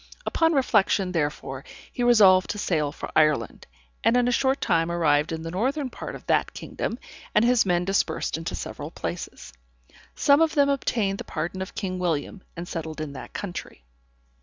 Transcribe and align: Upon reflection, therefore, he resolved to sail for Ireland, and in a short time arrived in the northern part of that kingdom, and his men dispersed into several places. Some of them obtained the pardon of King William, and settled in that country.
Upon 0.25 0.53
reflection, 0.53 1.11
therefore, 1.11 1.63
he 1.93 2.01
resolved 2.01 2.49
to 2.49 2.57
sail 2.57 2.91
for 2.91 3.11
Ireland, 3.15 3.67
and 4.03 4.17
in 4.17 4.27
a 4.27 4.31
short 4.31 4.59
time 4.59 4.91
arrived 4.91 5.31
in 5.31 5.43
the 5.43 5.51
northern 5.51 5.91
part 5.91 6.15
of 6.15 6.25
that 6.25 6.55
kingdom, 6.55 6.97
and 7.35 7.45
his 7.45 7.67
men 7.67 7.85
dispersed 7.85 8.35
into 8.35 8.55
several 8.55 8.89
places. 8.89 9.53
Some 10.15 10.41
of 10.41 10.55
them 10.55 10.69
obtained 10.69 11.19
the 11.19 11.23
pardon 11.23 11.61
of 11.61 11.75
King 11.75 11.99
William, 11.99 12.41
and 12.57 12.67
settled 12.67 12.99
in 12.99 13.13
that 13.13 13.33
country. 13.33 13.83